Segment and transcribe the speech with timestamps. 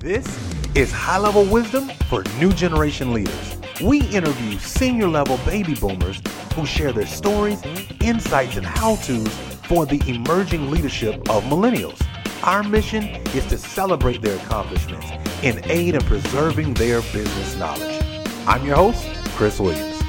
[0.00, 0.26] This
[0.74, 3.58] is high level wisdom for new generation leaders.
[3.82, 6.22] We interview senior level baby boomers
[6.54, 7.62] who share their stories,
[8.00, 9.28] insights, and how to's
[9.68, 12.02] for the emerging leadership of millennials.
[12.44, 15.06] Our mission is to celebrate their accomplishments
[15.42, 18.02] in aid of preserving their business knowledge.
[18.46, 19.06] I'm your host,
[19.36, 20.00] Chris Williams.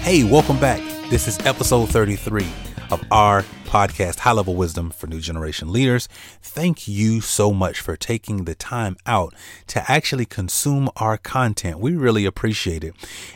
[0.00, 0.80] Hey, welcome back.
[1.08, 2.48] This is episode 33
[2.90, 6.08] of our podcast, High Level Wisdom for New Generation Leaders.
[6.42, 9.34] Thank you so much for taking the time out
[9.68, 11.78] to actually consume our content.
[11.78, 12.94] We really appreciate it.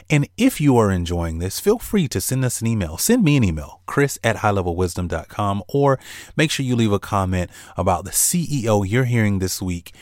[0.08, 2.98] And if you are enjoying this, feel free to send us an email.
[2.98, 5.98] Send me an email, chris at highlevelwisdom.com, or
[6.36, 9.92] make sure you leave a comment about the CEO you're hearing this week,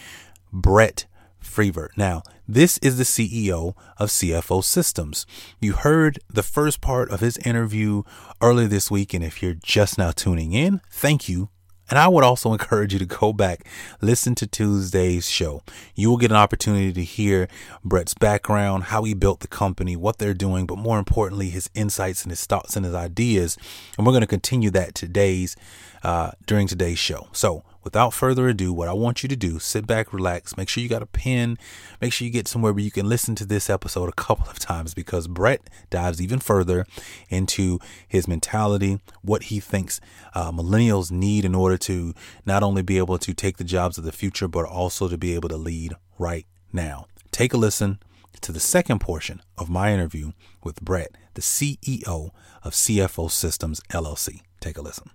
[0.52, 1.06] Brett
[1.46, 1.90] Freevert.
[1.96, 5.26] Now, this is the CEO of CFO Systems.
[5.60, 8.02] You heard the first part of his interview
[8.42, 11.48] earlier this week, and if you're just now tuning in, thank you.
[11.88, 13.66] And I would also encourage you to go back,
[14.00, 15.62] listen to Tuesday's show.
[15.94, 17.48] You will get an opportunity to hear
[17.84, 22.22] Brett's background, how he built the company, what they're doing, but more importantly, his insights
[22.22, 23.56] and his thoughts and his ideas.
[23.96, 25.56] And we're going to continue that today's
[26.02, 27.28] uh, during today's show.
[27.32, 30.82] So without further ado, what I want you to do, sit back, relax, make sure
[30.82, 31.56] you got a pen,
[32.00, 34.58] make sure you get somewhere where you can listen to this episode a couple of
[34.58, 36.84] times because Brett dives even further
[37.28, 37.78] into
[38.08, 40.00] his mentality, what he thinks
[40.34, 42.12] uh, millennials need in order to
[42.44, 45.36] not only be able to take the jobs of the future, but also to be
[45.36, 47.06] able to lead right now.
[47.30, 48.00] Take a listen
[48.40, 50.32] to the second portion of my interview
[50.64, 52.32] with Brett, the CEO
[52.64, 54.40] of CFO Systems LLC.
[54.58, 55.10] Take a listen.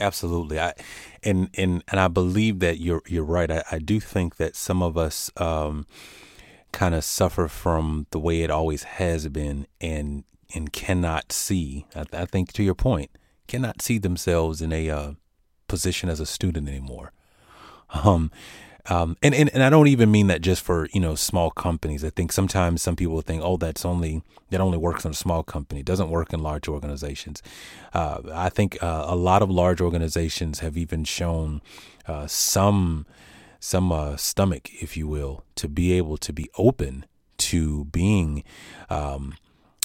[0.00, 0.58] Absolutely.
[0.58, 0.72] I
[1.22, 3.50] and and and I believe that you're you're right.
[3.50, 5.86] I, I do think that some of us um,
[6.72, 10.24] kind of suffer from the way it always has been and
[10.54, 11.86] and cannot see.
[11.94, 13.10] I, I think to your point,
[13.46, 15.12] cannot see themselves in a uh,
[15.68, 17.12] position as a student anymore.
[18.04, 18.30] Um,
[18.88, 22.04] um, and, and, and I don't even mean that just for, you know, small companies.
[22.04, 25.42] I think sometimes some people think, oh, that's only, that only works in a small
[25.42, 25.80] company.
[25.80, 27.42] It doesn't work in large organizations.
[27.92, 31.60] Uh, I think uh, a lot of large organizations have even shown
[32.06, 33.06] uh, some,
[33.58, 37.04] some uh, stomach, if you will, to be able to be open
[37.38, 38.44] to being,
[38.88, 39.34] um,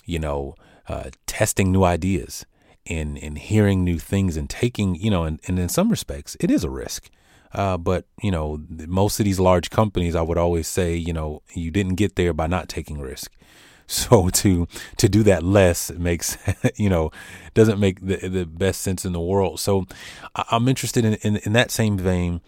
[0.05, 0.55] you know,
[0.88, 2.45] uh, testing new ideas
[2.88, 6.51] and, and hearing new things and taking, you know, and, and in some respects, it
[6.51, 7.09] is a risk.
[7.55, 11.41] Uh, but you know, most of these large companies, I would always say, you know,
[11.53, 13.31] you didn't get there by not taking risk.
[13.88, 14.67] So to
[14.97, 16.39] to do that less makes
[16.75, 17.11] you know
[17.53, 19.59] doesn't make the the best sense in the world.
[19.59, 19.85] So
[20.33, 22.41] I'm interested in in, in that same vein.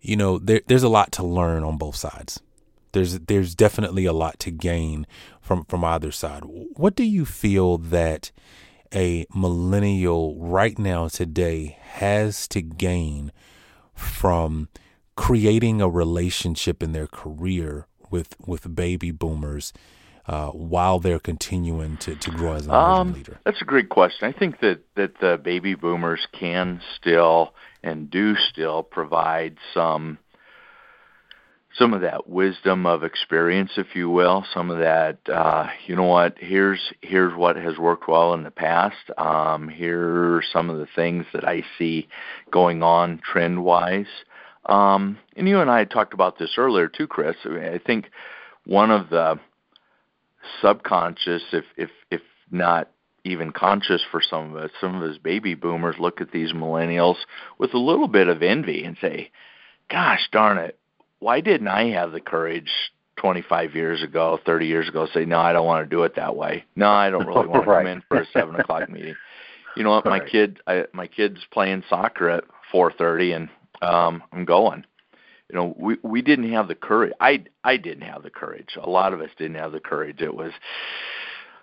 [0.00, 2.40] You know, there, there's a lot to learn on both sides.
[2.92, 5.06] There's there's definitely a lot to gain
[5.42, 6.44] from from either side.
[6.46, 8.32] What do you feel that
[8.94, 13.32] a millennial right now today has to gain
[13.98, 14.68] from
[15.16, 19.72] creating a relationship in their career with with baby boomers
[20.28, 23.40] uh, while they're continuing to, to grow as an um, leader?
[23.44, 24.28] That's a great question.
[24.28, 30.18] I think that, that the baby boomers can still and do still provide some
[31.78, 36.04] some of that wisdom of experience, if you will, some of that, uh, you know
[36.04, 38.96] what, here's here's what has worked well in the past.
[39.16, 42.08] Um, here are some of the things that I see
[42.50, 44.06] going on trend wise.
[44.66, 47.36] Um, and you and I talked about this earlier too, Chris.
[47.44, 48.10] I, mean, I think
[48.66, 49.38] one of the
[50.60, 52.90] subconscious, if if if not
[53.24, 57.16] even conscious for some of us, some of us baby boomers look at these millennials
[57.58, 59.30] with a little bit of envy and say,
[59.88, 60.77] "Gosh darn it,
[61.20, 62.70] why didn't I have the courage
[63.16, 66.36] 25 years ago, 30 years ago, say, no, I don't want to do it that
[66.36, 66.64] way.
[66.76, 67.84] No, I don't really want to right.
[67.84, 69.16] come in for a seven o'clock meeting.
[69.76, 70.06] You know what?
[70.06, 73.48] My kid, I, my kid's playing soccer at 4:30, and
[73.82, 74.84] um, I'm going.
[75.50, 77.12] You know, we we didn't have the courage.
[77.20, 78.76] I I didn't have the courage.
[78.82, 80.20] A lot of us didn't have the courage.
[80.20, 80.52] It was,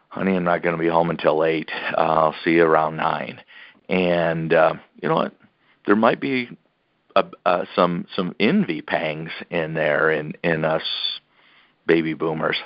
[0.08, 1.72] honey, I'm not going to be home until eight.
[1.98, 3.42] Uh, I'll see you around nine.
[3.90, 5.34] And uh, you know what?
[5.86, 6.50] There might be
[7.16, 10.84] uh, some some envy pangs in there in in us
[11.88, 12.58] baby boomers.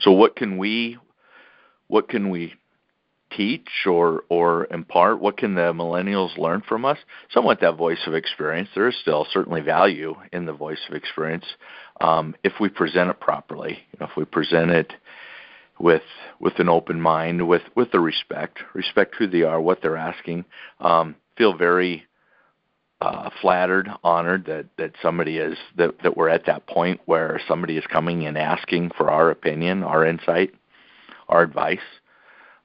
[0.00, 0.98] So what can we
[1.88, 2.54] what can we
[3.36, 5.20] teach or or impart?
[5.20, 6.98] What can the millennials learn from us?
[7.30, 8.68] Somewhat that voice of experience.
[8.74, 11.44] There is still certainly value in the voice of experience
[12.00, 13.78] um, if we present it properly.
[13.92, 14.92] You know, if we present it
[15.78, 16.02] with
[16.40, 20.44] with an open mind, with with the respect, respect who they are, what they're asking.
[20.80, 22.06] Um, feel very
[23.02, 27.76] uh, flattered, honored that that somebody is that that we're at that point where somebody
[27.76, 30.54] is coming and asking for our opinion, our insight,
[31.28, 31.78] our advice.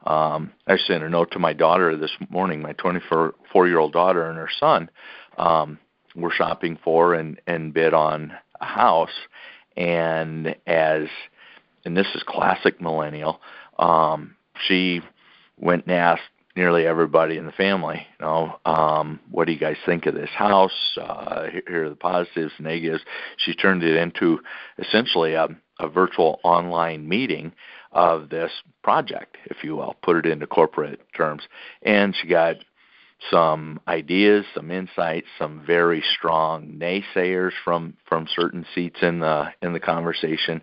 [0.06, 3.34] Um, I sent a note to my daughter this morning, my 24
[3.68, 4.89] year old daughter and her son.
[5.38, 5.80] Um,
[6.16, 9.10] were shopping for and and bid on a house,
[9.75, 11.07] and as
[11.86, 13.39] and this is classic millennial,
[13.80, 14.36] um,
[14.68, 15.01] she
[15.57, 16.22] went and asked
[16.57, 20.31] nearly everybody in the family, you know, um, what do you guys think of this
[20.31, 20.98] house?
[21.00, 23.04] Uh, here are the positives, negatives.
[23.38, 24.39] She turned it into
[24.80, 25.48] essentially a,
[25.80, 27.54] a virtual online meeting
[27.92, 28.51] of this
[28.83, 31.44] project, if you will, put it into corporate terms.
[31.83, 32.57] And she got
[33.31, 39.73] some ideas, some insights, some very strong naysayers from from certain seats in the in
[39.73, 40.61] the conversation.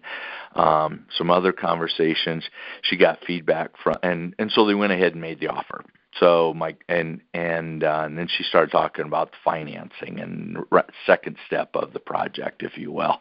[0.54, 2.44] Um, some other conversations,
[2.82, 5.84] she got feedback from, and and so they went ahead and made the offer.
[6.20, 10.82] So Mike and and uh, and then she started talking about the financing and re-
[11.06, 13.18] second step of the project, if you will,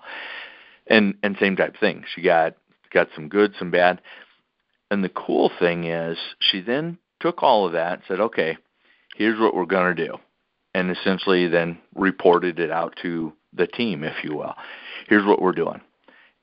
[0.85, 2.03] and and same type thing.
[2.13, 2.55] She got
[2.91, 3.99] got some good, some bad,
[4.91, 8.57] and the cool thing is she then took all of that and said, okay
[9.15, 10.17] here's what we're going to do.
[10.75, 14.55] And essentially then reported it out to the team, if you will.
[15.07, 15.81] Here's what we're doing.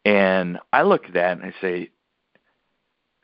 [0.04, 1.90] And I look at that and I say,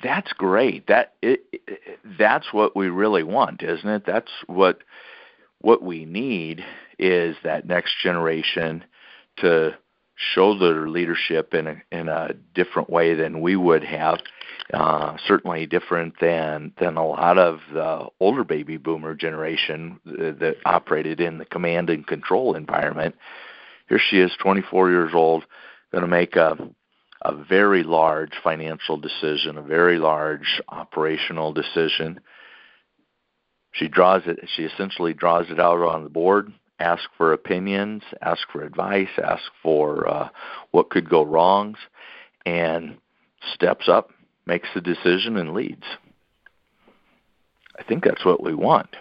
[0.02, 0.88] that's great.
[0.88, 4.04] That it, it, that's what we really want, isn't it?
[4.06, 4.80] That's what
[5.60, 6.64] what we need
[6.98, 8.84] is that next generation
[9.38, 9.74] to
[10.16, 14.18] show their leadership in a in a different way than we would have
[14.72, 20.56] uh, certainly different than than a lot of the older baby boomer generation that, that
[20.64, 23.14] operated in the command and control environment.
[23.88, 25.44] Here she is, 24 years old,
[25.92, 26.56] going to make a
[27.22, 32.20] a very large financial decision, a very large operational decision.
[33.72, 34.38] She draws it.
[34.54, 36.52] She essentially draws it out on the board.
[36.78, 40.28] Ask for opinions, ask for advice, ask for uh,
[40.72, 41.78] what could go wrongs,
[42.44, 42.98] and
[43.54, 44.10] steps up
[44.46, 45.84] makes the decision and leads.
[47.78, 48.94] I think that's what we want.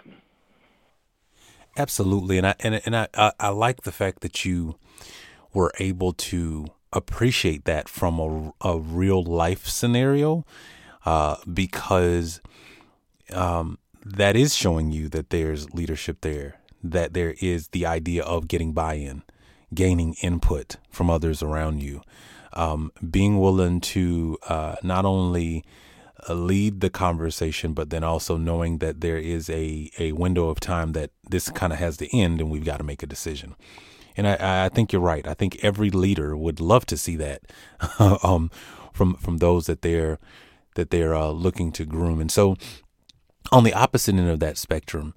[1.76, 4.76] Absolutely, and I and and I, I, I like the fact that you
[5.52, 10.44] were able to appreciate that from a, a real life scenario,
[11.04, 12.40] uh, because
[13.32, 16.60] um, that is showing you that there's leadership there,
[16.92, 19.22] that there is the idea of getting buy-in,
[19.74, 22.02] gaining input from others around you,
[22.52, 25.64] um, being willing to uh, not only
[26.28, 30.60] uh, lead the conversation, but then also knowing that there is a, a window of
[30.60, 33.54] time that this kind of has to end and we've got to make a decision.
[34.16, 35.26] And I, I think you're right.
[35.26, 37.42] I think every leader would love to see that
[37.98, 38.50] um,
[38.92, 40.18] from from those that they're
[40.74, 42.20] that they're uh, looking to groom.
[42.20, 42.56] And so,
[43.52, 45.14] on the opposite end of that spectrum,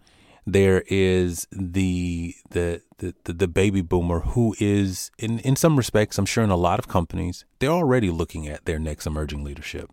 [0.54, 6.26] there is the, the the the, baby boomer who is in in some respects I'm
[6.26, 9.90] sure in a lot of companies they're already looking at their next emerging leadership.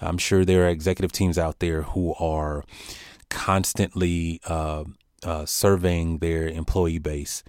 [0.00, 2.64] I'm sure there are executive teams out there who are
[3.30, 4.84] constantly uh,
[5.22, 7.42] uh, surveying their employee base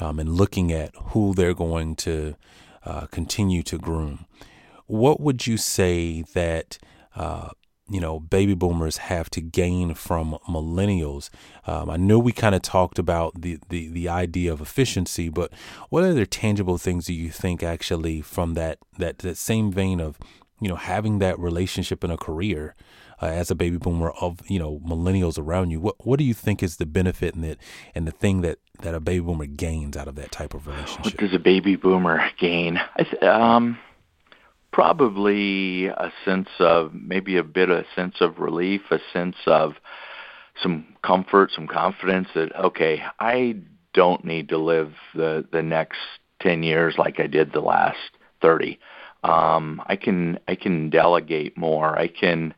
[0.00, 2.34] um, and looking at who they're going to
[2.84, 4.26] uh, continue to groom.
[4.86, 6.78] What would you say that
[7.14, 7.50] uh,
[7.88, 11.30] you know baby boomers have to gain from millennials.
[11.66, 15.52] Um, i know we kind of talked about the, the the idea of efficiency but
[15.88, 20.18] what other tangible things do you think actually from that that that same vein of
[20.60, 22.74] you know having that relationship in a career
[23.20, 26.34] uh, as a baby boomer of you know millennials around you what what do you
[26.34, 27.58] think is the benefit in it
[27.94, 31.04] and the thing that that a baby boomer gains out of that type of relationship?
[31.04, 32.78] what does a baby boomer gain?
[32.96, 33.78] I th- um
[34.72, 39.74] probably a sense of maybe a bit of a sense of relief, a sense of
[40.62, 43.56] some comfort, some confidence that okay, I
[43.94, 45.98] don't need to live the the next
[46.40, 47.98] 10 years like I did the last
[48.42, 48.78] 30.
[49.24, 51.98] Um, I can I can delegate more.
[51.98, 52.54] I can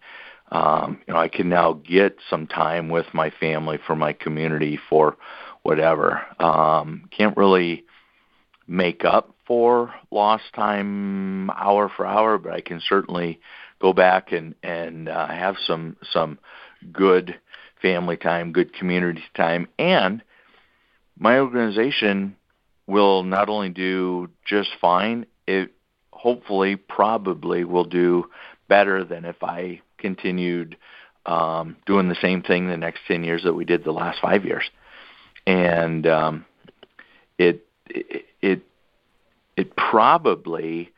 [0.53, 4.79] um, you know I can now get some time with my family for my community
[4.89, 5.17] for
[5.63, 6.23] whatever.
[6.39, 7.85] Um, can't really
[8.71, 13.41] make up for lost time hour for hour, but I can certainly
[13.81, 16.39] go back and and uh, have some some
[16.93, 17.39] good
[17.83, 20.23] family time, good community time, and
[21.19, 22.37] my organization
[22.87, 25.73] will not only do just fine, it
[26.13, 28.31] hopefully probably will do
[28.69, 30.77] better than if I continued
[31.27, 34.45] um, doing the same thing the next 10 years that we did the last five
[34.45, 34.65] years.
[35.47, 36.45] And um,
[37.39, 38.63] it, it, it,
[39.57, 40.91] it probably,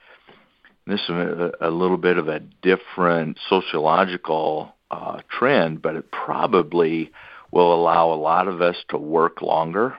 [0.87, 7.11] this is a, a little bit of a different sociological uh, trend, but it probably
[7.51, 9.97] will allow a lot of us to work longer,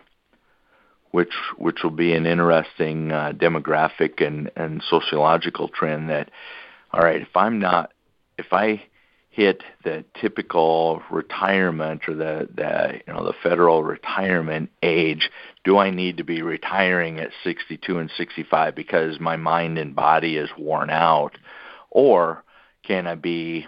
[1.12, 6.10] which which will be an interesting uh, demographic and, and sociological trend.
[6.10, 6.30] That
[6.92, 7.92] all right, if I'm not,
[8.38, 8.84] if I
[9.34, 15.32] hit the typical retirement or the, the you know the federal retirement age
[15.63, 20.38] do i need to be retiring at 62 and 65 because my mind and body
[20.38, 21.36] is worn out?
[21.90, 22.44] Or
[22.84, 23.66] can i be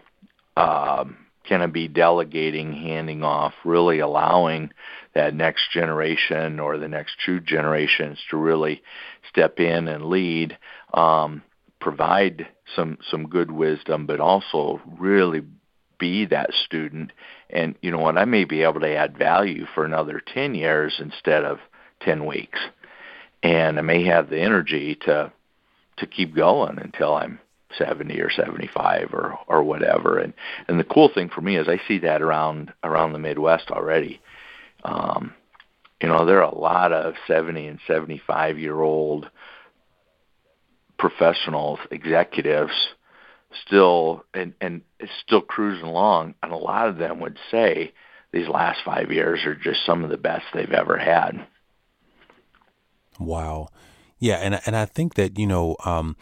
[0.55, 1.17] um,
[1.48, 4.72] can I be delegating, handing off, really allowing
[5.13, 8.81] that next generation or the next two generations to really
[9.29, 10.57] step in and lead,
[10.93, 11.43] um,
[11.85, 15.43] provide some some good wisdom, but also really
[15.99, 17.11] be that student.
[17.47, 18.17] And you know what?
[18.17, 21.59] I may be able to add value for another ten years instead of
[22.01, 22.57] ten weeks,
[23.43, 25.31] and I may have the energy to
[25.97, 27.39] to keep going until I'm
[27.77, 30.33] 70 or 75 or or whatever and
[30.67, 34.21] and the cool thing for me is I see that around around the Midwest already
[34.83, 35.33] um
[36.01, 39.29] you know there are a lot of 70 and 75 year old
[40.97, 42.73] professionals executives
[43.65, 44.81] still and and
[45.23, 47.93] still cruising along and a lot of them would say
[48.31, 51.47] these last 5 years are just some of the best they've ever had.
[53.19, 53.69] Wow.
[54.19, 56.15] Yeah and and I think that you know um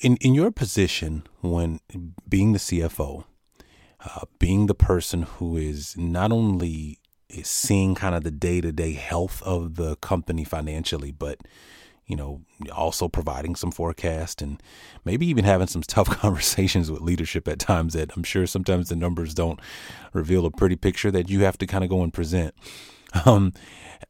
[0.00, 1.80] in in your position when
[2.28, 3.24] being the CFO,
[4.00, 8.72] uh, being the person who is not only is seeing kind of the day to
[8.72, 11.40] day health of the company financially, but
[12.06, 14.62] you know, also providing some forecast and
[15.04, 18.96] maybe even having some tough conversations with leadership at times that I'm sure sometimes the
[18.96, 19.60] numbers don't
[20.12, 22.54] reveal a pretty picture that you have to kind of go and present.
[23.24, 23.52] Um,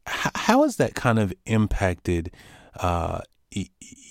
[0.06, 2.30] how has that kind of impacted
[2.80, 3.20] uh,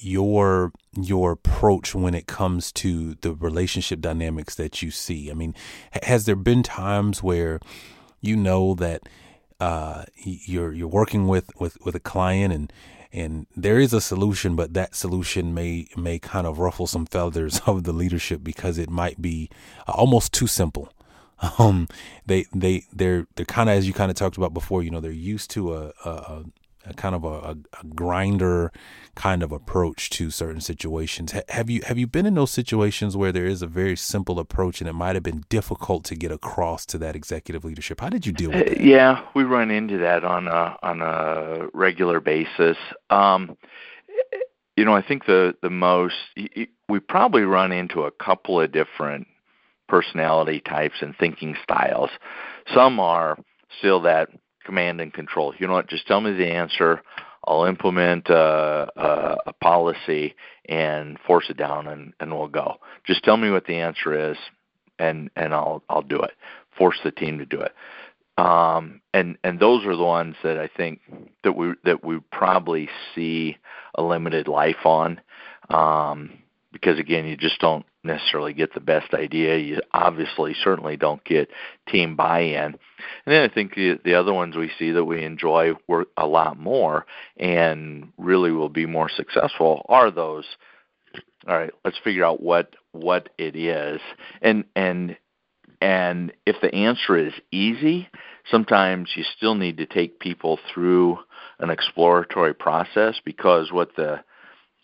[0.02, 5.30] your your approach when it comes to the relationship dynamics that you see?
[5.30, 5.54] I mean,
[6.04, 7.60] has there been times where
[8.22, 9.04] you know that
[9.60, 12.72] uh, you're you're working with, with, with a client and
[13.12, 17.62] and there is a solution, but that solution may may kind of ruffle some feathers
[17.66, 19.50] of the leadership because it might be
[19.88, 20.92] almost too simple.
[21.60, 21.90] Um,
[22.26, 24.82] they they they're they're kind of as you kind of talked about before.
[24.84, 26.46] You know, they're used to a, a,
[26.86, 28.72] a kind of a, a, grinder
[29.16, 31.34] kind of approach to certain situations.
[31.50, 34.82] have you have you been in those situations where there is a very simple approach
[34.82, 38.02] and it might have been difficult to get across to that executive leadership?
[38.02, 38.80] How did you deal with it?
[38.80, 42.78] Uh, yeah, we run into that on a on a regular basis.
[43.10, 43.58] Um,
[44.76, 46.16] you know, I think the the most
[46.90, 49.28] we probably run into a couple of different
[49.88, 52.10] personality types and thinking styles.
[52.74, 53.38] Some are
[53.80, 54.30] still that
[54.66, 55.54] command and control.
[55.58, 55.88] You know what?
[55.88, 57.02] Just tell me the answer.
[57.48, 60.36] I'll implement a, a, a policy
[60.68, 62.78] and force it down, and, and we'll go.
[63.06, 64.38] Just tell me what the answer is,
[64.98, 66.32] and and I'll I'll do it.
[66.78, 67.74] Force the team to do it.
[68.38, 71.00] Um, and and those are the ones that I think
[71.44, 73.58] that we that we probably see
[73.96, 75.22] a limited life on,
[75.70, 76.32] um,
[76.76, 79.58] because again, you just don't necessarily get the best idea.
[79.58, 81.50] You obviously certainly don't get
[81.88, 82.58] team buy-in.
[82.58, 82.78] And
[83.26, 86.60] then I think the, the other ones we see that we enjoy work a lot
[86.60, 87.06] more
[87.38, 90.44] and really will be more successful are those.
[91.48, 94.02] All right, let's figure out what what it is,
[94.42, 95.16] and and
[95.80, 98.10] and if the answer is easy,
[98.52, 101.20] sometimes you still need to take people through
[101.60, 104.20] an exploratory process because what the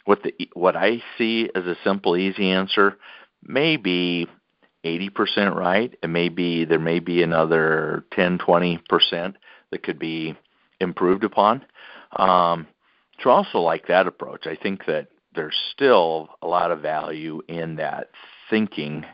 [0.05, 2.97] what the what I see as a simple, easy answer
[3.43, 4.27] may be
[4.83, 5.93] 80% right.
[6.01, 9.35] It may be there may be another 10, 20%
[9.71, 10.35] that could be
[10.79, 11.63] improved upon.
[12.15, 12.67] Um,
[13.19, 17.75] to also like that approach, I think that there's still a lot of value in
[17.75, 18.09] that
[18.49, 19.05] thinking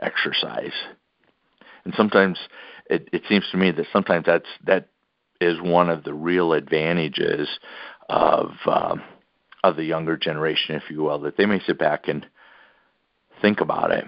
[0.00, 0.72] exercise.
[1.84, 2.38] And sometimes
[2.88, 4.88] it, it seems to me that sometimes that's that
[5.40, 7.48] is one of the real advantages
[8.08, 9.02] of um,
[9.64, 12.26] of the younger generation, if you will, that they may sit back and
[13.40, 14.04] think about it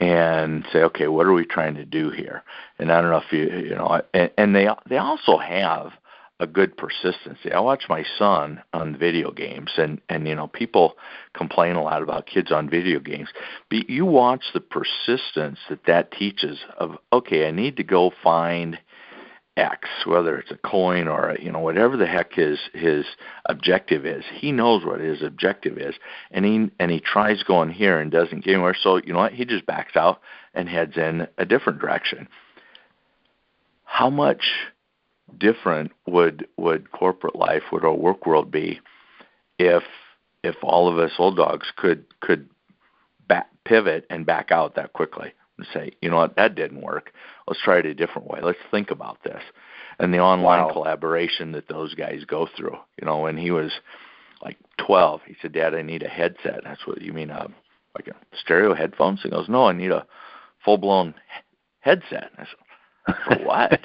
[0.00, 2.42] and say, okay, what are we trying to do here?
[2.78, 5.92] And I don't know if you, you know, and, and they they also have
[6.40, 7.52] a good persistency.
[7.52, 10.96] I watch my son on video games, and and you know, people
[11.32, 13.28] complain a lot about kids on video games,
[13.70, 16.58] but you watch the persistence that that teaches.
[16.76, 18.78] Of okay, I need to go find
[19.56, 23.04] X, whether it's a coin or a, you know whatever the heck his his
[23.46, 24.24] objective is.
[24.32, 25.94] He knows what his objective is,
[26.32, 28.74] and he and he tries going here and doesn't get anywhere.
[28.80, 29.32] So you know what?
[29.32, 30.20] He just backs out
[30.54, 32.28] and heads in a different direction.
[33.84, 34.42] How much
[35.38, 38.80] different would would corporate life, would our work world be,
[39.58, 39.84] if
[40.42, 42.48] if all of us old dogs could could
[43.28, 45.32] back, pivot and back out that quickly?
[45.58, 47.12] And say, you know what, that didn't work.
[47.46, 48.40] Let's try it a different way.
[48.42, 49.42] Let's think about this.
[49.98, 50.72] And the online wow.
[50.72, 52.76] collaboration that those guys go through.
[53.00, 53.70] You know, when he was
[54.42, 56.60] like 12, he said, Dad, I need a headset.
[56.64, 57.48] That's what you mean, uh,
[57.94, 59.20] like a stereo headphones?
[59.22, 60.06] He goes, No, I need a
[60.64, 61.14] full blown
[61.80, 62.30] headset.
[62.36, 63.80] I said, For what?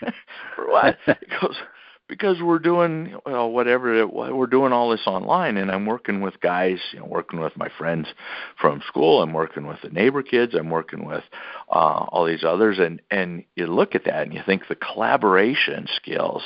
[0.56, 0.96] For what?
[1.06, 1.56] He goes,
[2.12, 6.38] because we're doing well, whatever it, we're doing all this online and I'm working with
[6.42, 8.06] guys, you know, working with my friends
[8.60, 11.24] from school, I'm working with the neighbor kids, I'm working with
[11.70, 15.86] uh all these others and and you look at that and you think the collaboration
[15.96, 16.42] skills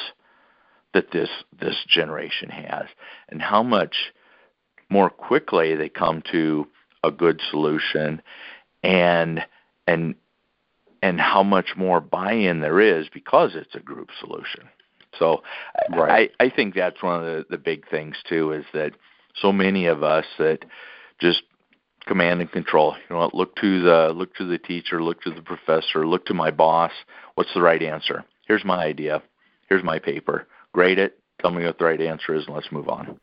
[0.94, 1.30] that this
[1.60, 2.86] this generation has
[3.28, 3.96] and how much
[4.88, 6.68] more quickly they come to
[7.02, 8.22] a good solution
[8.84, 9.44] and
[9.88, 10.14] and
[11.02, 14.68] and how much more buy-in there is because it's a group solution.
[15.18, 15.42] So
[15.90, 16.30] right.
[16.40, 18.92] I, I think that's one of the, the big things too is that
[19.40, 20.64] so many of us that
[21.20, 21.42] just
[22.06, 22.94] command and control.
[23.08, 26.34] You know, look to the look to the teacher, look to the professor, look to
[26.34, 26.92] my boss.
[27.34, 28.24] What's the right answer?
[28.46, 29.22] Here's my idea.
[29.68, 30.46] Here's my paper.
[30.72, 31.18] Grade it.
[31.40, 33.20] Tell me what the right answer is, and let's move on.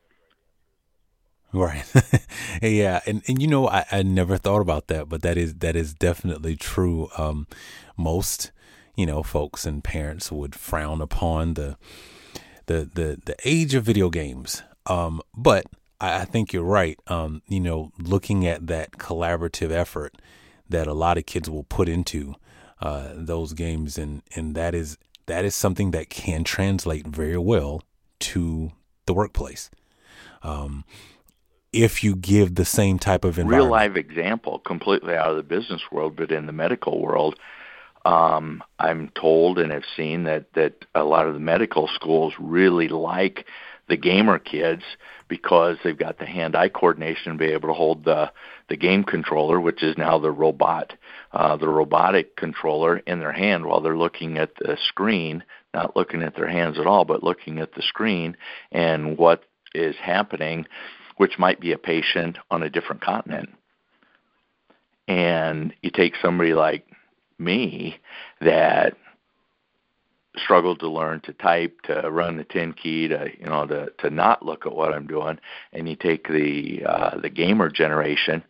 [1.51, 1.85] Right.
[2.61, 5.75] yeah, and and you know, I, I never thought about that, but that is that
[5.75, 7.09] is definitely true.
[7.17, 7.47] Um,
[7.95, 8.51] most
[8.95, 11.77] you know, folks and parents would frown upon the
[12.65, 14.63] the the, the age of video games.
[14.85, 15.65] Um, but
[15.99, 16.99] I, I think you're right.
[17.07, 20.15] Um, you know, looking at that collaborative effort
[20.69, 22.35] that a lot of kids will put into
[22.81, 27.81] uh, those games, and and that is that is something that can translate very well
[28.19, 28.71] to
[29.05, 29.69] the workplace.
[30.41, 30.83] Um,
[31.71, 35.81] if you give the same type of real live example, completely out of the business
[35.91, 37.39] world, but in the medical world,
[38.05, 42.89] um, I'm told and have seen that that a lot of the medical schools really
[42.89, 43.45] like
[43.89, 44.83] the gamer kids
[45.27, 48.31] because they've got the hand-eye coordination to be able to hold the
[48.69, 50.93] the game controller, which is now the robot,
[51.33, 56.23] uh, the robotic controller in their hand while they're looking at the screen, not looking
[56.23, 58.37] at their hands at all, but looking at the screen
[58.71, 59.43] and what
[59.75, 60.65] is happening,
[61.17, 63.49] which might be a patient on a different continent.
[65.07, 66.85] And you take somebody like
[67.43, 67.97] me
[68.41, 68.95] that
[70.37, 74.09] struggled to learn to type, to run the 10 key, to you know, to to
[74.09, 75.39] not look at what I'm doing.
[75.71, 78.43] And you take the uh, the gamer generation,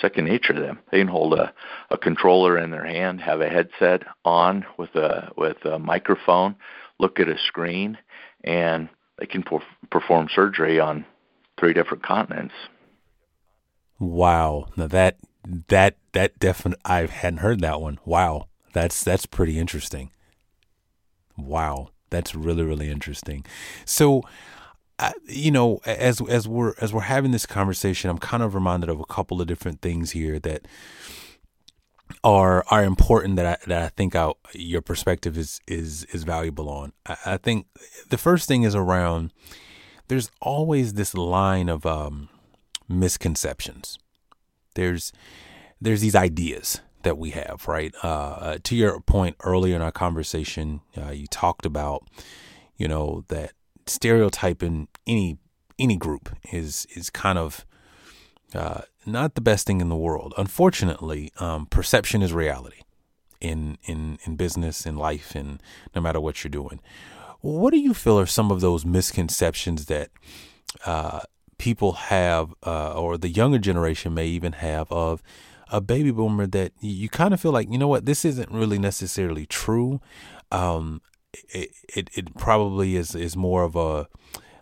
[0.00, 0.78] second nature to them.
[0.90, 1.52] They can hold a,
[1.90, 6.56] a controller in their hand, have a headset on with a with a microphone,
[6.98, 7.98] look at a screen,
[8.44, 9.58] and they can per-
[9.90, 11.04] perform surgery on
[11.58, 12.54] three different continents.
[13.98, 15.18] Wow, now that
[15.68, 17.98] that that definitely I hadn't heard that one.
[18.04, 20.10] Wow, that's that's pretty interesting.
[21.36, 23.44] Wow, that's really really interesting.
[23.84, 24.22] So,
[24.98, 28.88] uh, you know, as as we're as we're having this conversation, I'm kind of reminded
[28.88, 30.66] of a couple of different things here that
[32.22, 36.68] are are important that I that I think I, your perspective is is is valuable
[36.68, 36.92] on.
[37.06, 37.66] I, I think
[38.08, 39.32] the first thing is around.
[40.08, 42.30] There's always this line of um,
[42.88, 43.96] misconceptions
[44.74, 45.12] there's
[45.80, 47.94] there's these ideas that we have, right?
[48.02, 52.06] Uh, uh, to your point earlier in our conversation, uh, you talked about,
[52.76, 53.52] you know, that
[53.86, 55.38] stereotyping any
[55.78, 57.64] any group is is kind of
[58.54, 60.34] uh, not the best thing in the world.
[60.36, 62.82] Unfortunately, um, perception is reality
[63.40, 65.62] in in in business, in life, and
[65.94, 66.80] no matter what you're doing.
[67.40, 70.10] What do you feel are some of those misconceptions that
[70.84, 71.20] uh,
[71.60, 75.22] people have, uh, or the younger generation may even have, of
[75.70, 78.78] a baby boomer that you kind of feel like, you know what, this isn't really
[78.78, 80.00] necessarily true.
[80.50, 81.02] Um,
[81.50, 84.08] it, it, it probably is, is more of a,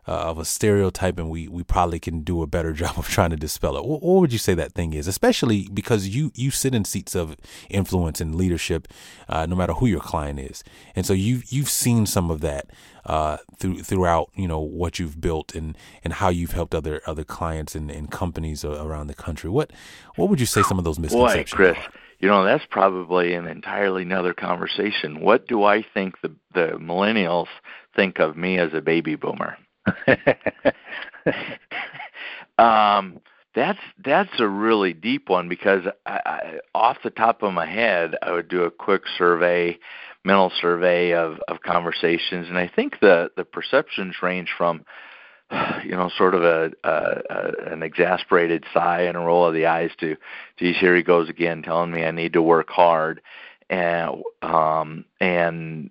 [0.08, 3.28] uh, of a stereotype, and we, we probably can do a better job of trying
[3.30, 3.84] to dispel it.
[3.84, 5.06] What, what, would you say that thing is?
[5.06, 7.36] Especially because you you sit in seats of
[7.68, 8.88] influence and leadership,
[9.28, 10.64] uh, no matter who your client is,
[10.96, 12.70] and so you you've seen some of that
[13.04, 17.24] uh, through throughout you know what you've built and and how you've helped other other
[17.24, 19.50] clients and, and companies around the country.
[19.50, 19.72] What
[20.16, 21.50] what would you say some of those misconceptions?
[21.50, 21.76] Boy, Chris.
[21.76, 21.92] Are?
[22.20, 25.20] You know, that's probably an entirely another conversation.
[25.20, 27.46] What do I think the the millennials
[27.94, 29.56] think of me as a baby boomer?
[32.58, 33.20] um,
[33.54, 38.14] that's that's a really deep one because I, I, off the top of my head,
[38.22, 39.78] I would do a quick survey.
[40.24, 44.84] mental survey of, of conversations, and I think the the perceptions range from
[45.84, 49.66] you know, sort of a, a, a an exasperated sigh and a roll of the
[49.66, 50.16] eyes to,
[50.58, 53.22] geez, here he goes again, telling me I need to work hard,
[53.70, 55.90] and um, and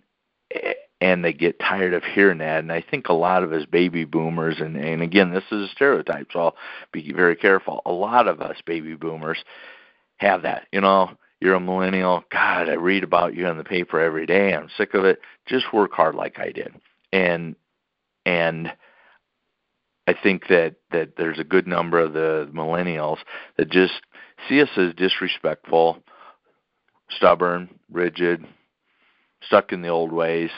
[1.00, 2.60] and they get tired of hearing that.
[2.60, 5.72] And I think a lot of us baby boomers, and and again, this is a
[5.74, 6.56] stereotype, so I'll
[6.92, 7.82] be very careful.
[7.86, 9.44] A lot of us baby boomers
[10.18, 11.12] have that, you know.
[11.40, 12.24] You're a millennial.
[12.32, 14.56] God, I read about you in the paper every day.
[14.56, 15.20] I'm sick of it.
[15.46, 16.74] Just work hard like I did.
[17.14, 17.56] And
[18.26, 18.74] and
[20.08, 23.18] I think that that there's a good number of the millennials
[23.58, 23.94] that just
[24.50, 26.00] see us as disrespectful,
[27.10, 28.46] stubborn, rigid,
[29.44, 30.50] stuck in the old ways.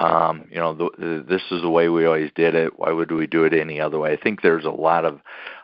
[0.00, 2.78] Um, you know, the, the, this is the way we always did it.
[2.78, 4.12] Why would we do it any other way?
[4.12, 5.20] I think there's a lot of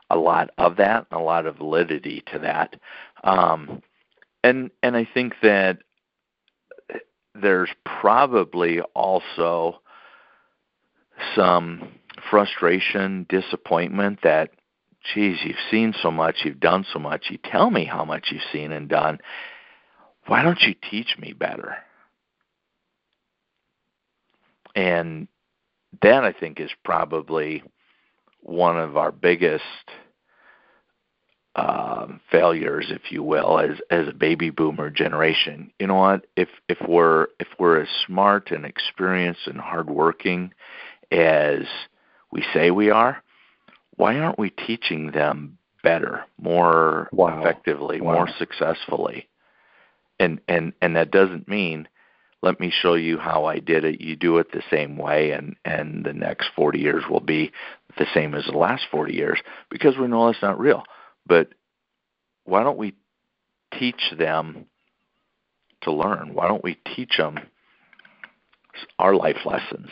[0.09, 2.77] a lot of that, a lot of validity to that,
[3.23, 3.83] um,
[4.43, 5.79] and and I think that
[7.35, 9.81] there's probably also
[11.35, 11.89] some
[12.31, 14.51] frustration, disappointment that,
[15.15, 18.43] geez, you've seen so much, you've done so much, you tell me how much you've
[18.53, 19.19] seen and done.
[20.27, 21.77] Why don't you teach me better?
[24.75, 25.29] And
[26.03, 27.63] that, I think, is probably
[28.43, 29.65] one of our biggest
[31.57, 35.73] uh, failures, if you will, as as a baby boomer generation.
[35.79, 36.27] You know what?
[36.37, 40.53] If if we're if we're as smart and experienced and hardworking
[41.11, 41.63] as
[42.31, 43.23] we say we are,
[43.97, 47.41] why aren't we teaching them better, more wow.
[47.41, 48.15] effectively, wow.
[48.15, 49.29] more successfully?
[50.21, 51.89] And and and that doesn't mean
[52.43, 54.01] let me show you how I did it.
[54.01, 57.53] You do it the same way, and and the next 40 years will be
[57.99, 60.85] the same as the last 40 years because we know that's not real.
[61.27, 61.49] But
[62.45, 62.95] why don't we
[63.79, 64.67] teach them
[65.83, 66.35] to learn?
[66.35, 67.39] Why don't we teach them
[68.99, 69.91] our life lessons?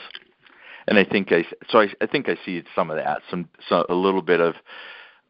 [0.89, 3.85] and I think I so I, I think I see some of that, some, some
[3.89, 4.55] a little bit of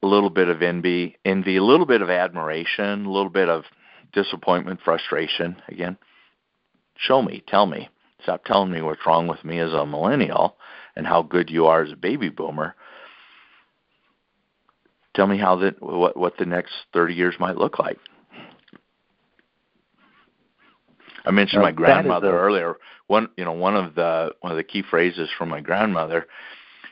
[0.02, 3.64] a little bit of envy, envy, a little bit of admiration, a little bit of
[4.12, 5.60] disappointment, frustration.
[5.66, 5.98] Again,
[6.98, 7.88] show me, tell me,
[8.22, 10.56] stop telling me what's wrong with me as a millennial
[10.94, 12.74] and how good you are as a baby boomer.
[15.14, 17.98] Tell me how that what what the next 30 years might look like.
[21.24, 22.76] I mentioned now, my grandmother a, earlier.
[23.06, 26.26] One, you know, one of the one of the key phrases from my grandmother.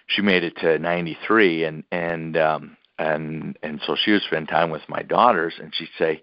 [0.09, 4.71] She made it to 93, and and um, and and so she would spend time
[4.71, 6.23] with my daughters, and she'd say,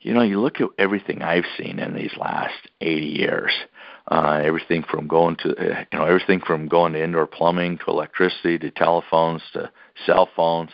[0.00, 3.52] you know, you look at everything I've seen in these last 80 years.
[4.10, 7.90] Uh, everything from going to, uh, you know, everything from going to indoor plumbing to
[7.90, 9.70] electricity to telephones to
[10.06, 10.70] cell phones,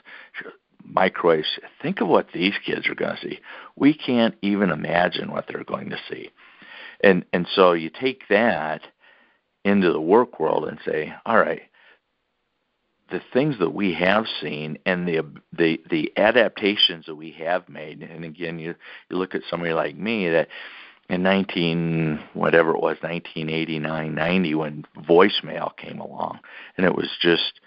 [0.83, 1.59] microwaves.
[1.83, 3.41] Think of what these kids are going to see.
[3.75, 6.31] We can't even imagine what they're going to see.
[7.03, 8.83] And and so you take that
[9.65, 11.62] into the work world and say, all right,
[13.11, 18.03] the things that we have seen and the the the adaptations that we have made,
[18.03, 18.75] and again, you
[19.11, 20.49] you look at somebody like me that
[21.09, 26.40] in 19 whatever it was 1989 90 when voicemail came along
[26.77, 27.61] and it was just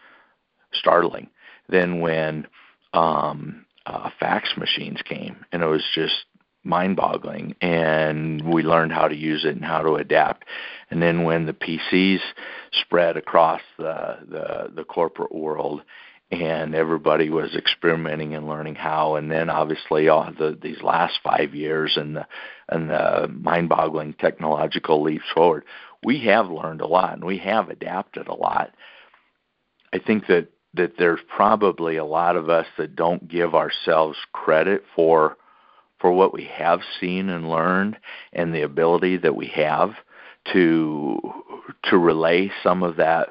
[0.73, 1.29] startling.
[1.69, 2.47] Then when
[2.93, 6.25] um uh, fax machines came and it was just
[6.63, 10.45] mind boggling and we learned how to use it and how to adapt
[10.89, 12.21] and then when the PCs
[12.71, 15.81] spread across the the, the corporate world
[16.31, 21.55] and everybody was experimenting and learning how and then obviously all the these last 5
[21.55, 22.27] years and the
[22.67, 25.65] and the mind-boggling technological leaps forward
[26.03, 28.73] we have learned a lot and we have adapted a lot.
[29.93, 34.83] I think that that there's probably a lot of us that don't give ourselves credit
[34.95, 35.37] for
[35.99, 37.97] for what we have seen and learned
[38.31, 39.91] and the ability that we have
[40.53, 41.19] to
[41.83, 43.29] to relay some of that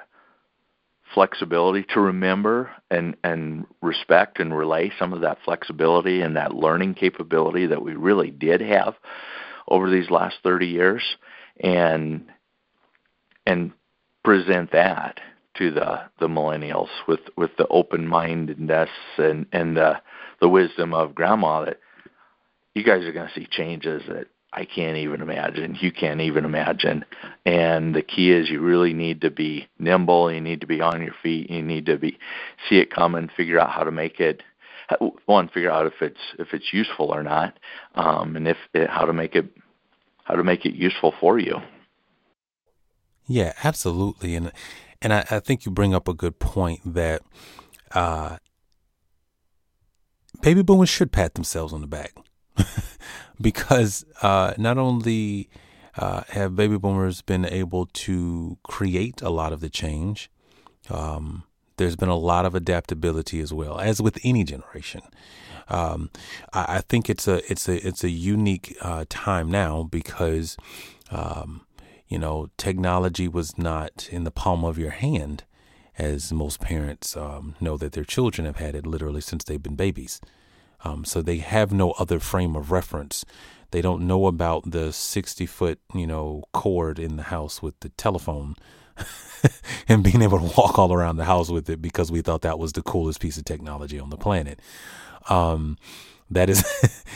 [1.14, 6.94] flexibility to remember and and respect and relay some of that flexibility and that learning
[6.94, 8.94] capability that we really did have
[9.68, 11.02] over these last 30 years
[11.60, 12.26] and
[13.46, 13.72] and
[14.22, 15.20] present that
[15.56, 20.00] to the the millennials with with the open mindedness and and the
[20.40, 21.80] the wisdom of grandma that
[22.74, 25.76] you guys are going to see changes that I can't even imagine.
[25.80, 27.04] You can't even imagine.
[27.44, 30.32] And the key is you really need to be nimble.
[30.32, 31.50] You need to be on your feet.
[31.50, 32.18] You need to be
[32.68, 34.42] see it coming, figure out how to make it.
[35.26, 37.58] One, figure out if it's if it's useful or not,
[37.94, 39.44] um, and if it, how to make it
[40.24, 41.58] how to make it useful for you.
[43.26, 44.34] Yeah, absolutely.
[44.34, 44.50] And
[45.02, 47.20] and I, I think you bring up a good point that
[47.92, 48.38] uh,
[50.40, 52.14] baby boomers should pat themselves on the back
[53.40, 55.48] because uh, not only
[55.96, 60.30] uh, have baby boomers been able to create a lot of the change.
[60.88, 61.42] Um,
[61.76, 65.02] there's been a lot of adaptability as well, as with any generation.
[65.68, 66.10] Um,
[66.52, 70.56] I, I, think it's a it's a it's a unique uh, time now because
[71.10, 71.62] um,
[72.08, 75.44] you know technology was not in the palm of your hand,
[75.98, 79.76] as most parents um, know that their children have had it literally since they've been
[79.76, 80.20] babies.
[80.84, 83.24] Um, so they have no other frame of reference.
[83.70, 87.90] They don't know about the 60 foot, you know, cord in the house with the
[87.90, 88.54] telephone
[89.88, 92.58] and being able to walk all around the house with it because we thought that
[92.58, 94.60] was the coolest piece of technology on the planet.
[95.28, 95.76] Um,
[96.30, 96.64] that is,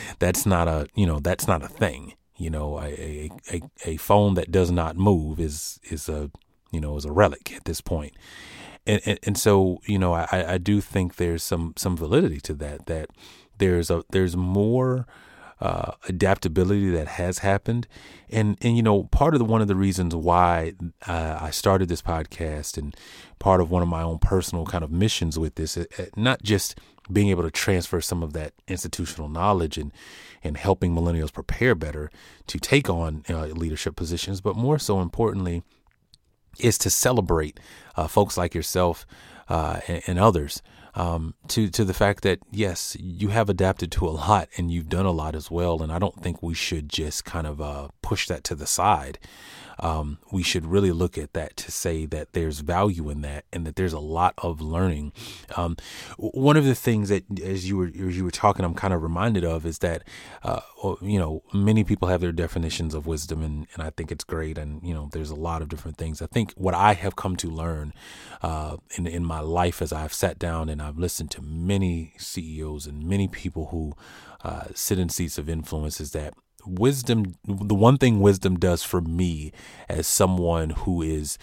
[0.19, 2.13] that's not a, you know, that's not a thing.
[2.37, 6.29] You know, a, a, a phone that does not move is, is a,
[6.71, 8.13] you know, is a relic at this point.
[8.85, 12.53] And, and, and so, you know, I, I do think there's some, some validity to
[12.55, 13.09] that, that
[13.57, 15.05] there's a, there's more,
[15.63, 17.87] uh, adaptability that has happened,
[18.29, 20.73] and and you know part of the one of the reasons why
[21.07, 22.93] uh, I started this podcast and
[23.39, 26.43] part of one of my own personal kind of missions with this, uh, uh, not
[26.43, 26.77] just
[27.09, 29.93] being able to transfer some of that institutional knowledge and
[30.43, 32.11] and helping millennials prepare better
[32.47, 35.63] to take on uh, leadership positions, but more so importantly,
[36.59, 37.57] is to celebrate
[37.95, 39.05] uh, folks like yourself
[39.47, 40.61] and, and others
[40.95, 44.89] um, to to the fact that yes, you have adapted to a lot and you've
[44.89, 45.81] done a lot as well.
[45.81, 49.19] And I don't think we should just kind of uh, push that to the side
[49.79, 53.65] um, we should really look at that to say that there's value in that and
[53.65, 55.13] that there's a lot of learning.
[55.55, 55.77] Um,
[56.17, 59.01] one of the things that, as you were as you were talking, I'm kind of
[59.01, 60.03] reminded of is that,
[60.43, 60.61] uh,
[61.01, 64.57] you know, many people have their definitions of wisdom, and, and I think it's great.
[64.57, 66.21] And you know, there's a lot of different things.
[66.21, 67.93] I think what I have come to learn
[68.41, 72.87] uh, in in my life as I've sat down and I've listened to many CEOs
[72.87, 73.93] and many people who
[74.43, 76.33] uh, sit in seats of influence is that
[76.65, 79.51] wisdom the one thing wisdom does for me
[79.89, 81.37] as someone who is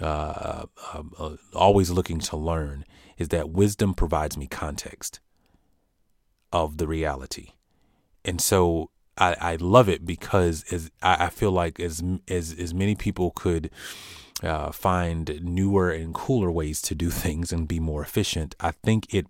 [0.00, 2.84] uh, uh, uh, always looking to learn
[3.18, 5.20] is that wisdom provides me context
[6.52, 7.52] of the reality.
[8.24, 12.74] And so I, I love it because as I, I feel like as as as
[12.74, 13.70] many people could
[14.42, 18.54] uh, find newer and cooler ways to do things and be more efficient.
[18.60, 19.26] I think it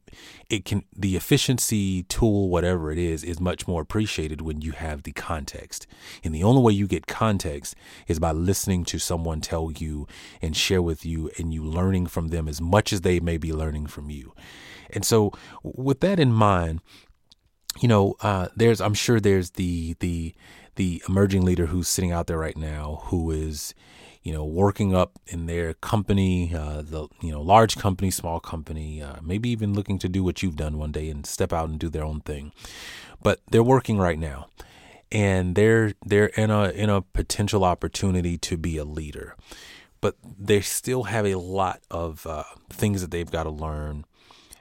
[0.48, 5.03] it can the efficiency tool, whatever it is, is much more appreciated when you have
[5.03, 5.87] the context.
[6.25, 7.75] And the only way you get context
[8.09, 10.07] is by listening to someone tell you
[10.40, 13.53] and share with you, and you learning from them as much as they may be
[13.53, 14.33] learning from you.
[14.90, 16.81] And so, with that in mind,
[17.81, 20.35] you know, uh, there's I'm sure there's the the
[20.77, 23.75] the emerging leader who's sitting out there right now who is
[24.22, 29.02] you know, working up in their company, uh, the you know, large company, small company,
[29.02, 31.78] uh, maybe even looking to do what you've done one day and step out and
[31.78, 32.52] do their own thing.
[33.22, 34.46] But they're working right now,
[35.11, 39.37] and they're they're in a in a potential opportunity to be a leader,
[40.00, 44.04] but they still have a lot of uh, things that they've got to learn.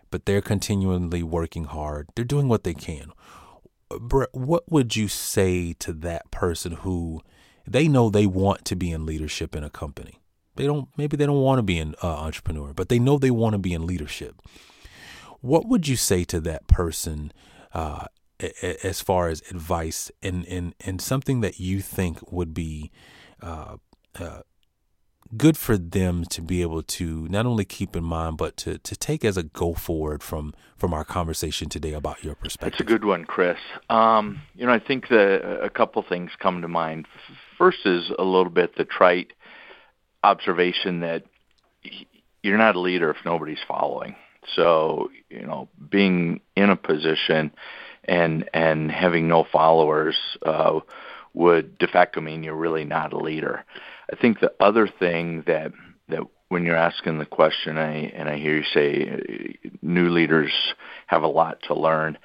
[0.10, 2.10] But they're continually working hard.
[2.15, 3.13] They're doing what they can.
[4.00, 7.21] Brett, what would you say to that person who
[7.67, 10.19] they know they want to be in leadership in a company.
[10.56, 13.32] They don't maybe they don't want to be an uh, entrepreneur, but they know they
[13.32, 14.41] want to be in leadership.
[15.39, 17.32] What would you say to that person
[17.74, 18.06] uh,
[18.84, 22.91] as far as advice and, and, and something that you think would be
[23.41, 23.78] uh,
[24.19, 24.41] uh,
[25.38, 28.95] good for them to be able to not only keep in mind but to, to
[28.95, 32.80] take as a go forward from from our conversation today about your perspective.
[32.80, 33.58] That's a good one, Chris.
[33.89, 37.08] Um, you know, I think that a couple things come to mind.
[37.62, 39.34] First is a little bit the trite
[40.24, 41.26] observation that
[42.41, 44.15] you're not a leader if nobody's following.
[44.56, 47.52] So, you know, being in a position
[48.04, 50.80] and and having no followers uh,
[51.36, 53.63] would de facto mean you're really not a leader.
[54.12, 55.71] I think the other thing that
[56.10, 60.52] that when you're asking the question, I, and I hear you say new leaders
[61.06, 62.17] have a lot to learn.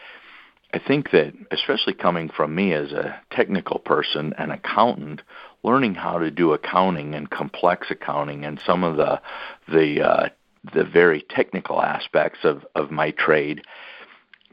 [0.76, 5.22] I think that, especially coming from me as a technical person, an accountant,
[5.62, 9.22] learning how to do accounting and complex accounting and some of the
[9.68, 10.28] the uh,
[10.74, 13.62] the very technical aspects of, of my trade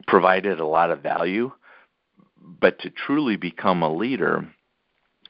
[0.07, 1.51] provided a lot of value.
[2.39, 4.47] But to truly become a leader,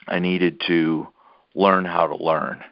[0.08, 1.08] I needed to
[1.56, 2.64] learn how to learn.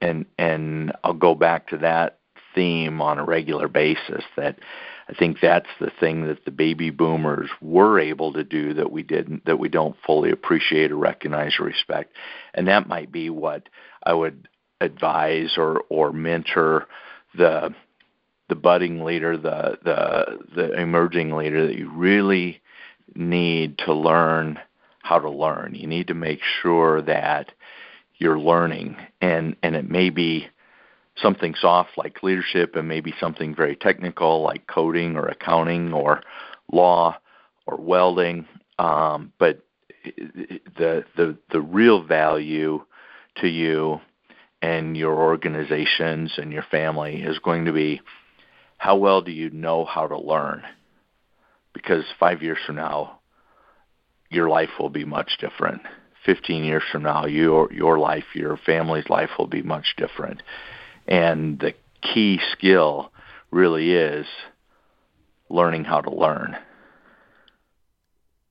[0.00, 2.20] And and I'll go back to that
[2.54, 4.60] theme on a regular basis that
[5.08, 9.02] I think that's the thing that the baby boomers were able to do that we
[9.02, 12.12] didn't that we don't fully appreciate or recognize or respect.
[12.54, 13.68] And that might be what
[14.02, 14.48] I would
[14.80, 16.86] advise or or mentor
[17.36, 17.74] the
[18.48, 22.60] the budding leader, the the the emerging leader that you really
[23.14, 24.58] need to learn
[25.02, 25.74] how to learn.
[25.74, 27.52] You need to make sure that
[28.18, 30.48] you're learning, and and it may be
[31.22, 36.22] something soft like leadership, and maybe something very technical like coding or accounting or
[36.72, 37.16] law
[37.66, 38.46] or welding.
[38.78, 39.62] Um, but
[40.04, 42.84] the the the real value
[43.36, 44.00] to you
[44.62, 48.00] and your organizations and your family is going to be
[48.78, 50.62] how well do you know how to learn?
[51.72, 53.20] Because five years from now,
[54.30, 55.82] your life will be much different.
[56.24, 60.42] 15 years from now, your your life, your family's life will be much different.
[61.08, 63.12] And the key skill
[63.50, 64.26] really is
[65.48, 66.56] learning how to learn.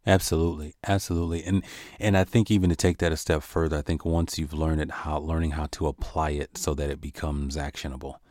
[0.08, 1.64] Absolutely, absolutely, and
[2.00, 4.80] and I think even to take that a step further, I think once you've learned
[4.80, 8.22] it, how learning how to apply it so that it becomes actionable.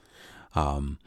[0.54, 0.98] Um,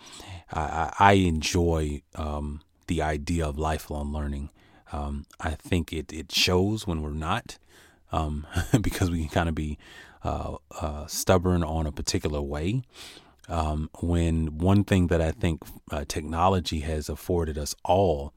[0.52, 4.50] I, I enjoy um, the idea of lifelong learning.
[4.92, 7.58] Um, I think it it shows when we're not,
[8.12, 8.46] um,
[8.82, 9.78] because we can kind of be
[10.24, 12.82] uh, uh, stubborn on a particular way.
[13.50, 18.34] Um, when one thing that I think uh, technology has afforded us all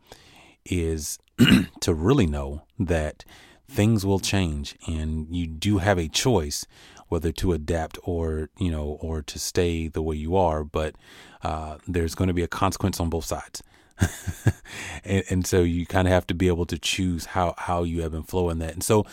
[0.64, 1.18] is
[1.80, 3.24] to really know that
[3.68, 6.66] things will change and you do have a choice
[7.08, 10.96] whether to adapt or you know or to stay the way you are but
[11.42, 13.62] uh, there's going to be a consequence on both sides
[15.04, 18.02] and, and, so you kind of have to be able to choose how how you
[18.02, 18.72] ebb and flow in that.
[18.72, 19.04] And so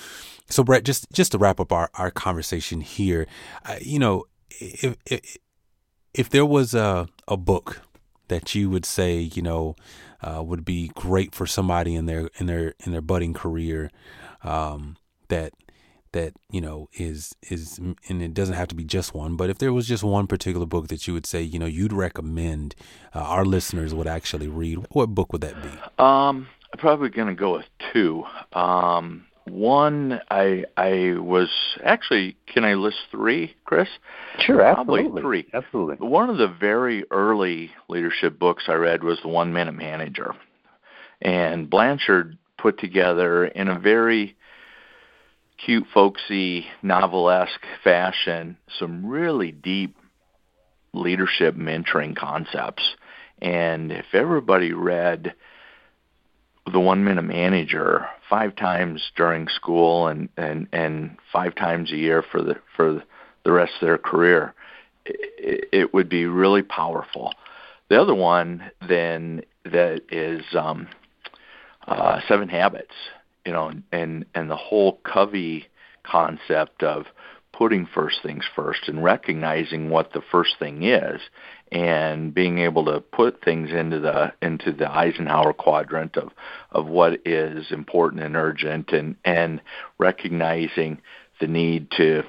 [0.49, 3.27] so brett just just to wrap up our, our conversation here
[3.65, 4.25] uh, you know
[4.59, 5.37] if, if
[6.13, 7.81] if there was a a book
[8.27, 9.75] that you would say you know
[10.21, 13.91] uh, would be great for somebody in their in their in their budding career
[14.43, 14.97] um,
[15.27, 15.53] that
[16.17, 19.59] that you know is is and it doesn't have to be just one but if
[19.59, 22.75] there was just one particular book that you would say you know you'd recommend
[23.13, 25.69] uh, our listeners would actually read what book would that be
[26.03, 31.49] um i'm probably going to go with two um one, I I was
[31.83, 32.35] actually.
[32.47, 33.87] Can I list three, Chris?
[34.39, 35.03] Sure, absolutely.
[35.03, 35.47] Probably three.
[35.53, 36.07] Absolutely.
[36.07, 40.35] One of the very early leadership books I read was The One Minute Manager,
[41.21, 44.35] and Blanchard put together in a very
[45.57, 49.95] cute, folksy, novelesque fashion some really deep
[50.93, 52.83] leadership mentoring concepts.
[53.41, 55.33] And if everybody read
[56.71, 62.23] the one minute manager five times during school and and and five times a year
[62.29, 63.01] for the for
[63.43, 64.53] the rest of their career
[65.05, 67.33] it, it would be really powerful
[67.89, 70.87] the other one then that is um
[71.87, 72.93] uh seven habits
[73.47, 75.67] you know and and the whole covey
[76.03, 77.05] concept of
[77.53, 81.19] putting first things first and recognizing what the first thing is
[81.71, 86.29] and being able to put things into the into the Eisenhower quadrant of
[86.71, 89.61] of what is important and urgent and and
[89.97, 90.99] recognizing
[91.39, 92.23] the need to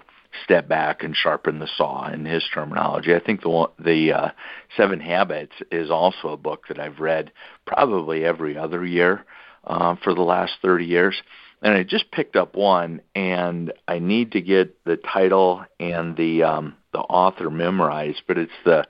[0.44, 3.14] step back and sharpen the saw in his terminology.
[3.14, 4.30] I think the the uh,
[4.76, 7.32] Seven Habits is also a book that I've read
[7.66, 9.24] probably every other year
[9.64, 11.20] uh, for the last 30 years.
[11.62, 16.44] And I just picked up one, and I need to get the title and the
[16.44, 18.22] um, the author memorized.
[18.28, 18.86] But it's the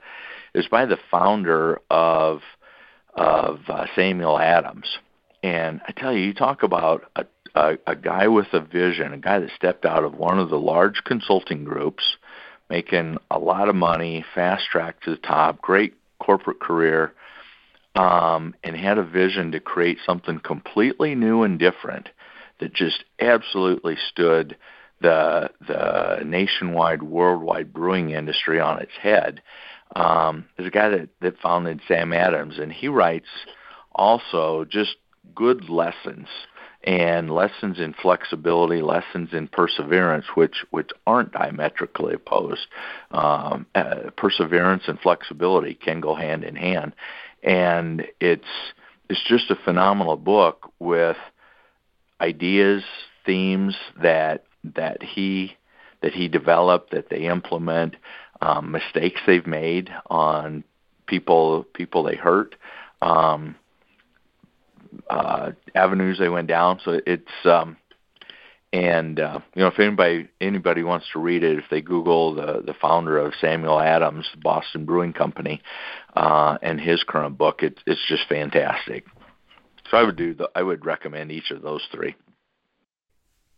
[0.53, 2.41] is by the founder of
[3.15, 4.85] of uh, Samuel Adams.
[5.41, 9.17] And I tell you, you talk about a, a, a guy with a vision, a
[9.17, 12.03] guy that stepped out of one of the large consulting groups,
[12.69, 17.13] making a lot of money, fast track to the top, great corporate career,
[17.95, 22.09] um, and had a vision to create something completely new and different
[22.59, 24.57] that just absolutely stood
[25.01, 29.41] the the nationwide, worldwide brewing industry on its head
[29.95, 33.27] um, there's a guy that, that founded Sam Adams, and he writes
[33.91, 34.95] also just
[35.33, 36.27] good lessons
[36.83, 42.67] and lessons in flexibility, lessons in perseverance, which which aren't diametrically opposed.
[43.11, 46.93] Um, uh, perseverance and flexibility can go hand in hand,
[47.43, 48.47] and it's
[49.09, 51.17] it's just a phenomenal book with
[52.21, 52.83] ideas,
[53.25, 55.55] themes that that he
[56.01, 57.95] that he developed, that they implement,
[58.41, 60.63] um, mistakes they've made on
[61.07, 62.55] people people they hurt,
[63.01, 63.55] um,
[65.09, 66.79] uh, avenues they went down.
[66.83, 67.77] So it's um,
[68.71, 72.61] and uh, you know if anybody anybody wants to read it, if they Google the
[72.65, 75.61] the founder of Samuel Adams, Boston Brewing Company,
[76.15, 79.05] uh, and his current book, it's it's just fantastic.
[79.89, 82.15] So I would do the, I would recommend each of those three.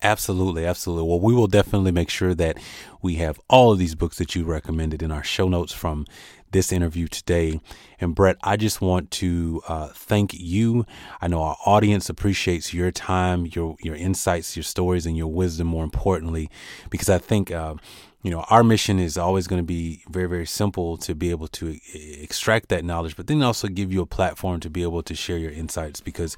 [0.04, 1.08] Absolutely, absolutely.
[1.08, 2.58] Well, we will definitely make sure that
[3.04, 6.08] we have all of these books that you recommended in our show notes from
[6.52, 7.62] this interview today.
[8.00, 10.88] And Brett, I just want to uh, thank you.
[11.22, 15.68] I know our audience appreciates your time, your your insights, your stories, and your wisdom.
[15.68, 16.50] More importantly,
[16.90, 17.52] because I think.
[17.52, 17.76] Uh,
[18.24, 21.48] you know, our mission is always going to be very, very simple to be able
[21.48, 25.16] to extract that knowledge, but then also give you a platform to be able to
[25.16, 26.38] share your insights because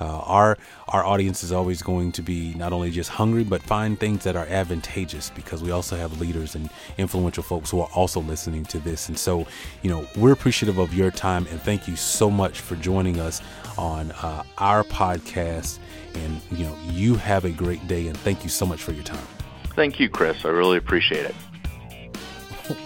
[0.00, 0.58] uh, our
[0.88, 4.34] our audience is always going to be not only just hungry but find things that
[4.34, 6.68] are advantageous because we also have leaders and
[6.98, 9.08] influential folks who are also listening to this.
[9.08, 9.46] And so
[9.82, 13.40] you know we're appreciative of your time and thank you so much for joining us
[13.76, 15.78] on uh, our podcast.
[16.14, 19.04] And you know you have a great day and thank you so much for your
[19.04, 19.33] time
[19.74, 21.34] thank you chris i really appreciate it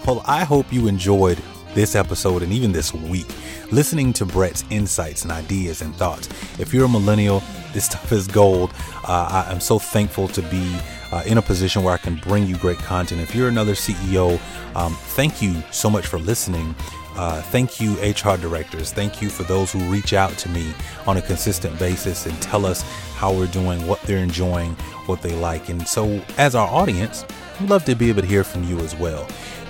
[0.05, 1.37] well i hope you enjoyed
[1.73, 3.27] this episode and even this week
[3.71, 6.27] listening to Brett's insights and ideas and thoughts.
[6.59, 8.71] If you're a millennial, this stuff is gold.
[9.07, 10.77] Uh, I, am so thankful to be
[11.11, 13.21] uh, in a position where I can bring you great content.
[13.21, 14.39] If you're another CEO,
[14.75, 16.75] um, thank you so much for listening.
[17.19, 18.93] Uh, thank you, HR directors.
[18.93, 20.73] Thank you for those who reach out to me
[21.05, 22.81] on a consistent basis and tell us
[23.15, 24.71] how we're doing, what they're enjoying,
[25.05, 25.67] what they like.
[25.67, 27.25] And so, as our audience,
[27.59, 29.27] we'd love to be able to hear from you as well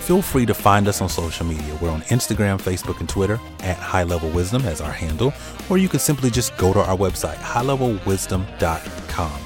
[0.09, 1.77] feel free to find us on social media.
[1.79, 5.31] We're on Instagram, Facebook, and Twitter at High Level Wisdom as our handle,
[5.69, 9.39] or you can simply just go to our website, highlevelwisdom.com.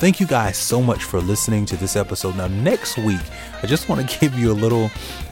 [0.00, 2.36] Thank you guys so much for listening to this episode.
[2.36, 3.20] Now, next week,
[3.62, 4.90] I just want to give you a little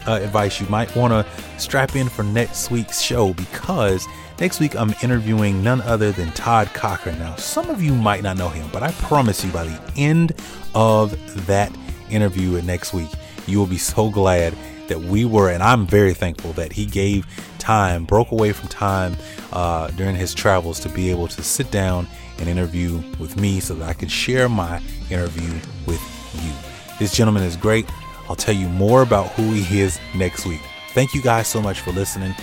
[0.09, 0.61] uh, advice.
[0.61, 1.27] You might want to
[1.61, 4.07] strap in for next week's show because
[4.41, 7.19] next week I'm interviewing none other than Todd Cochran.
[7.19, 10.33] Now, some of you might not know him, but I promise you by the end
[10.75, 11.71] of that
[12.11, 13.11] interview next week,
[13.47, 14.57] you will be so glad
[14.89, 17.27] that we were, and I'm very thankful that he gave
[17.59, 19.15] time, broke away from time
[19.53, 22.07] uh, during his travels to be able to sit down
[22.39, 24.81] and interview with me so that I could share my
[25.11, 25.53] interview
[25.87, 26.01] with
[26.43, 26.53] you.
[26.99, 27.87] This gentleman is great.
[28.29, 30.61] I'll tell you more about who he is next week.
[30.91, 32.35] Thank you guys so much for listening.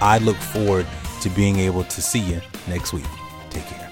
[0.00, 0.86] I look forward
[1.20, 3.06] to being able to see you next week.
[3.50, 3.90] Take care.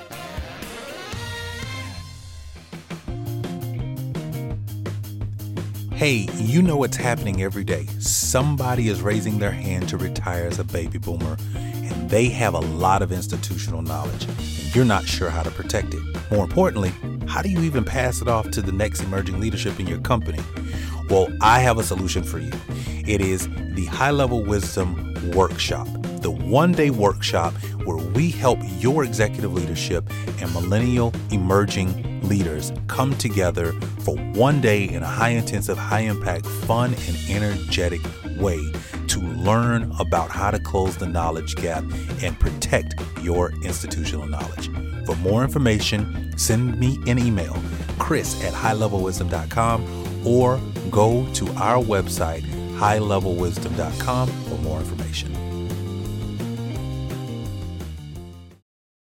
[5.93, 7.87] Hey, you know what's happening every day.
[8.01, 12.61] Somebody is raising their hand to retire as a baby boomer, and they have a
[12.61, 16.03] lot of institutional knowledge, and you're not sure how to protect it.
[16.31, 16.93] More importantly,
[17.29, 20.41] how do you even pass it off to the next emerging leadership in your company?
[21.13, 22.51] Well, I have a solution for you.
[23.07, 25.87] It is the High Level Wisdom Workshop,
[26.23, 27.53] the one day workshop
[27.85, 30.11] where we help your executive leadership
[30.41, 36.47] and millennial emerging leaders come together for one day in a high intensive, high impact,
[36.47, 38.01] fun, and energetic
[38.39, 38.73] way
[39.09, 41.85] to learn about how to close the knowledge gap
[42.23, 44.71] and protect your institutional knowledge.
[45.05, 47.55] For more information, send me an email,
[47.99, 50.61] chris at highlevelwisdom.com, or
[50.91, 52.43] go to our website,
[52.79, 55.37] highlevelwisdom.com, for more information.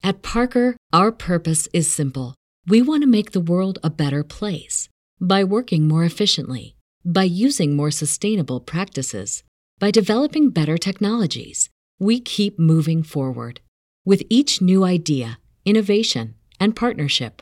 [0.04, 2.36] At Parker, our purpose is simple
[2.70, 4.90] we want to make the world a better place
[5.22, 9.44] by working more efficiently, by using more sustainable practices,
[9.80, 11.70] by developing better technologies.
[11.98, 13.62] We keep moving forward.
[14.06, 17.42] With each new idea, innovation, and partnership,